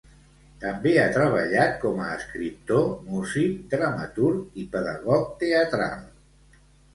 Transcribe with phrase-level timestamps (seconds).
[0.61, 6.03] També ha treballat com a escriptor, músic, dramaturg i pedagog teatral.